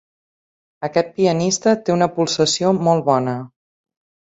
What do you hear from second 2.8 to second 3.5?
molt bona.